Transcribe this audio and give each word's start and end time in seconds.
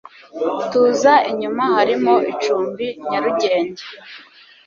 tuza 0.69 1.13
inyuma 1.31 1.63
harimo 1.75 2.13
icumbi 2.31 2.85
nyarugenge 3.09 3.83